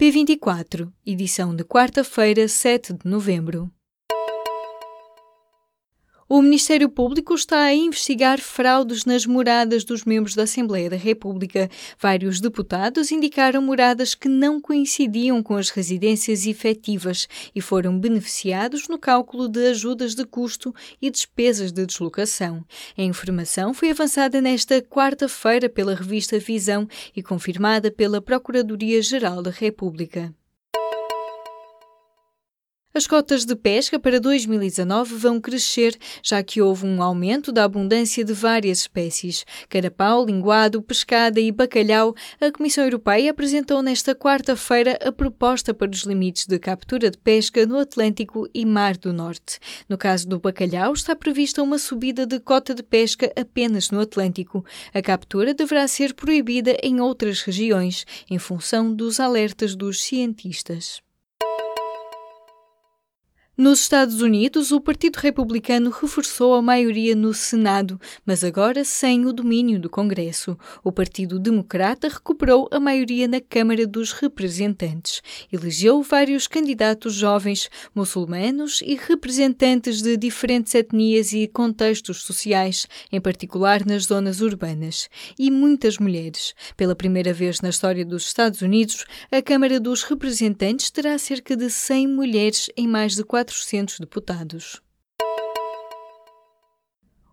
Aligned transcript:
P24, 0.00 0.90
edição 1.04 1.54
de 1.54 1.62
quarta-feira, 1.62 2.48
7 2.48 2.94
de 2.94 3.00
novembro. 3.04 3.70
O 6.32 6.40
Ministério 6.40 6.88
Público 6.88 7.34
está 7.34 7.60
a 7.62 7.74
investigar 7.74 8.38
fraudes 8.38 9.04
nas 9.04 9.26
moradas 9.26 9.82
dos 9.82 10.04
membros 10.04 10.36
da 10.36 10.44
Assembleia 10.44 10.88
da 10.88 10.94
República. 10.94 11.68
Vários 11.98 12.40
deputados 12.40 13.10
indicaram 13.10 13.60
moradas 13.60 14.14
que 14.14 14.28
não 14.28 14.60
coincidiam 14.60 15.42
com 15.42 15.56
as 15.56 15.70
residências 15.70 16.46
efetivas 16.46 17.26
e 17.52 17.60
foram 17.60 17.98
beneficiados 17.98 18.86
no 18.86 18.96
cálculo 18.96 19.48
de 19.48 19.70
ajudas 19.70 20.14
de 20.14 20.24
custo 20.24 20.72
e 21.02 21.10
despesas 21.10 21.72
de 21.72 21.84
deslocação. 21.84 22.64
A 22.96 23.02
informação 23.02 23.74
foi 23.74 23.90
avançada 23.90 24.40
nesta 24.40 24.80
quarta-feira 24.80 25.68
pela 25.68 25.96
revista 25.96 26.38
Visão 26.38 26.86
e 27.16 27.24
confirmada 27.24 27.90
pela 27.90 28.22
Procuradoria-Geral 28.22 29.42
da 29.42 29.50
República. 29.50 30.32
As 32.92 33.06
cotas 33.06 33.44
de 33.44 33.54
pesca 33.54 34.00
para 34.00 34.18
2019 34.18 35.14
vão 35.14 35.40
crescer, 35.40 35.96
já 36.24 36.42
que 36.42 36.60
houve 36.60 36.84
um 36.84 37.00
aumento 37.00 37.52
da 37.52 37.62
abundância 37.62 38.24
de 38.24 38.32
várias 38.32 38.80
espécies. 38.80 39.44
Carapau, 39.68 40.26
linguado, 40.26 40.82
pescada 40.82 41.38
e 41.38 41.52
bacalhau. 41.52 42.16
A 42.40 42.50
Comissão 42.50 42.82
Europeia 42.82 43.30
apresentou 43.30 43.80
nesta 43.80 44.12
quarta-feira 44.12 44.98
a 45.04 45.12
proposta 45.12 45.72
para 45.72 45.88
os 45.88 46.02
limites 46.02 46.46
de 46.46 46.58
captura 46.58 47.12
de 47.12 47.16
pesca 47.16 47.64
no 47.64 47.78
Atlântico 47.78 48.48
e 48.52 48.66
Mar 48.66 48.96
do 48.96 49.12
Norte. 49.12 49.60
No 49.88 49.96
caso 49.96 50.28
do 50.28 50.40
bacalhau, 50.40 50.92
está 50.92 51.14
prevista 51.14 51.62
uma 51.62 51.78
subida 51.78 52.26
de 52.26 52.40
cota 52.40 52.74
de 52.74 52.82
pesca 52.82 53.32
apenas 53.36 53.92
no 53.92 54.00
Atlântico. 54.00 54.64
A 54.92 55.00
captura 55.00 55.54
deverá 55.54 55.86
ser 55.86 56.12
proibida 56.12 56.76
em 56.82 57.00
outras 57.00 57.42
regiões, 57.42 58.04
em 58.28 58.40
função 58.40 58.92
dos 58.92 59.20
alertas 59.20 59.76
dos 59.76 60.02
cientistas. 60.02 61.00
Nos 63.60 63.80
Estados 63.80 64.22
Unidos, 64.22 64.72
o 64.72 64.80
Partido 64.80 65.18
Republicano 65.18 65.90
reforçou 65.90 66.54
a 66.54 66.62
maioria 66.62 67.14
no 67.14 67.34
Senado, 67.34 68.00
mas 68.24 68.42
agora 68.42 68.86
sem 68.86 69.26
o 69.26 69.34
domínio 69.34 69.78
do 69.78 69.90
Congresso. 69.90 70.56
O 70.82 70.90
Partido 70.90 71.38
Democrata 71.38 72.08
recuperou 72.08 72.70
a 72.72 72.80
maioria 72.80 73.28
na 73.28 73.38
Câmara 73.38 73.86
dos 73.86 74.12
Representantes. 74.12 75.20
Elegeu 75.52 76.02
vários 76.02 76.46
candidatos 76.46 77.12
jovens, 77.12 77.68
muçulmanos 77.94 78.80
e 78.80 78.94
representantes 78.94 80.00
de 80.00 80.16
diferentes 80.16 80.74
etnias 80.74 81.34
e 81.34 81.46
contextos 81.46 82.22
sociais, 82.22 82.86
em 83.12 83.20
particular 83.20 83.84
nas 83.84 84.04
zonas 84.04 84.40
urbanas, 84.40 85.10
e 85.38 85.50
muitas 85.50 85.98
mulheres. 85.98 86.54
Pela 86.78 86.96
primeira 86.96 87.34
vez 87.34 87.60
na 87.60 87.68
história 87.68 88.06
dos 88.06 88.26
Estados 88.26 88.62
Unidos, 88.62 89.04
a 89.30 89.42
Câmara 89.42 89.78
dos 89.78 90.02
Representantes 90.02 90.90
terá 90.90 91.18
cerca 91.18 91.54
de 91.54 91.68
100 91.68 92.06
mulheres 92.06 92.70
em 92.74 92.88
mais 92.88 93.14
de 93.14 93.22
4 93.22 93.49
400 93.50 93.98
deputados. 94.00 94.80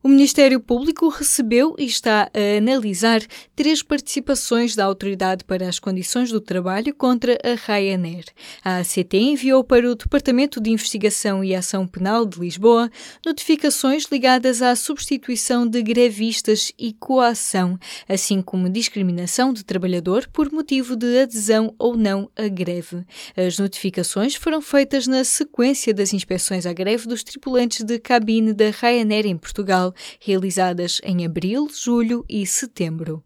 O 0.07 0.09
Ministério 0.09 0.61
Público 0.61 1.09
recebeu 1.09 1.75
e 1.77 1.83
está 1.83 2.31
a 2.33 2.57
analisar 2.57 3.19
três 3.53 3.83
participações 3.83 4.73
da 4.73 4.85
Autoridade 4.85 5.43
para 5.43 5.67
as 5.67 5.79
Condições 5.79 6.31
do 6.31 6.39
Trabalho 6.39 6.95
contra 6.95 7.37
a 7.43 7.55
Ryanair. 7.55 8.23
A 8.63 8.77
ACT 8.77 9.17
enviou 9.17 9.65
para 9.65 9.91
o 9.91 9.95
Departamento 9.95 10.61
de 10.61 10.69
Investigação 10.69 11.43
e 11.43 11.53
Ação 11.53 11.85
Penal 11.85 12.25
de 12.25 12.39
Lisboa 12.39 12.89
notificações 13.25 14.05
ligadas 14.09 14.61
à 14.61 14.77
substituição 14.77 15.67
de 15.67 15.83
grevistas 15.83 16.71
e 16.79 16.93
coação, 16.93 17.77
assim 18.07 18.41
como 18.41 18.69
discriminação 18.69 19.51
de 19.51 19.65
trabalhador 19.65 20.25
por 20.31 20.49
motivo 20.53 20.95
de 20.95 21.19
adesão 21.19 21.75
ou 21.77 21.97
não 21.97 22.31
à 22.33 22.47
greve. 22.47 23.03
As 23.35 23.59
notificações 23.59 24.35
foram 24.35 24.61
feitas 24.61 25.05
na 25.05 25.25
sequência 25.25 25.93
das 25.93 26.13
inspeções 26.13 26.65
à 26.65 26.71
greve 26.71 27.09
dos 27.09 27.25
tripulantes 27.25 27.83
de 27.83 27.99
cabine 27.99 28.53
da 28.53 28.69
Ryanair 28.69 29.25
em 29.25 29.35
Portugal 29.35 29.93
realizadas 30.19 30.99
em 31.03 31.25
abril, 31.25 31.67
julho 31.73 32.25
e 32.29 32.45
setembro. 32.45 33.23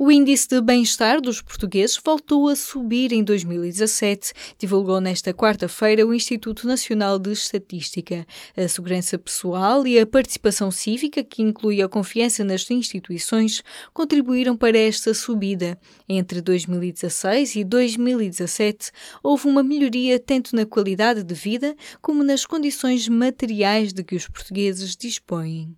O 0.00 0.12
índice 0.12 0.46
de 0.46 0.60
bem-estar 0.60 1.20
dos 1.20 1.42
portugueses 1.42 1.98
voltou 2.04 2.48
a 2.48 2.54
subir 2.54 3.12
em 3.12 3.24
2017, 3.24 4.32
divulgou 4.56 5.00
nesta 5.00 5.34
quarta-feira 5.34 6.06
o 6.06 6.14
Instituto 6.14 6.68
Nacional 6.68 7.18
de 7.18 7.32
Estatística. 7.32 8.24
A 8.56 8.68
segurança 8.68 9.18
pessoal 9.18 9.84
e 9.88 9.98
a 9.98 10.06
participação 10.06 10.70
cívica, 10.70 11.24
que 11.24 11.42
inclui 11.42 11.82
a 11.82 11.88
confiança 11.88 12.44
nas 12.44 12.70
instituições, 12.70 13.60
contribuíram 13.92 14.56
para 14.56 14.78
esta 14.78 15.12
subida. 15.12 15.76
Entre 16.08 16.40
2016 16.40 17.56
e 17.56 17.64
2017, 17.64 18.92
houve 19.20 19.48
uma 19.48 19.64
melhoria 19.64 20.20
tanto 20.20 20.54
na 20.54 20.64
qualidade 20.64 21.24
de 21.24 21.34
vida 21.34 21.74
como 22.00 22.22
nas 22.22 22.46
condições 22.46 23.08
materiais 23.08 23.92
de 23.92 24.04
que 24.04 24.14
os 24.14 24.28
portugueses 24.28 24.96
dispõem. 24.96 25.76